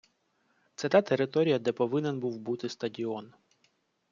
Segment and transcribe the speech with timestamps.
[0.75, 3.33] Це та територія, де повинен був бути стадіон.